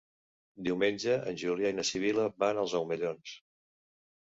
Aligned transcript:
Diumenge 0.67 1.17
en 1.33 1.37
Julià 1.43 1.73
i 1.75 1.77
na 1.81 1.87
Sibil·la 1.91 2.27
van 2.47 2.65
als 2.65 2.77
Omellons. 2.83 3.39